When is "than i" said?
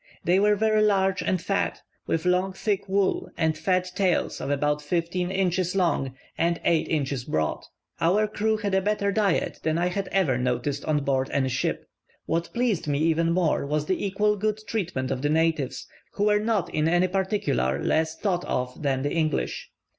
9.61-9.89